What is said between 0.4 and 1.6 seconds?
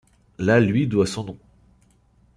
lui doit son nom.